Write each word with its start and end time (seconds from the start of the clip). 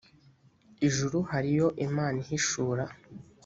ijuru 0.87 1.17
hariyo 1.29 1.67
imana 1.87 2.15
ihishura 2.23 2.83